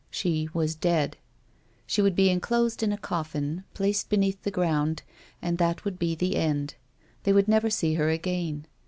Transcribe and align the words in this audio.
She 0.09 0.49
was 0.51 0.73
dead! 0.73 1.15
She 1.85 2.01
would 2.01 2.15
be 2.15 2.31
enclosed 2.31 2.81
in 2.81 2.91
a 2.91 2.97
coffin, 2.97 3.65
placed 3.75 4.09
beneath 4.09 4.41
the 4.41 4.49
ground, 4.49 5.03
and 5.43 5.59
that 5.59 5.85
would 5.85 5.99
be 5.99 6.15
the 6.15 6.37
end; 6.37 6.73
they 7.21 7.31
would 7.33 7.47
never 7.47 7.69
see 7.69 7.93
her 7.93 8.09
again. 8.09 8.65